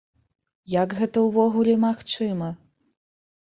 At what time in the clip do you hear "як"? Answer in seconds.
0.73-0.95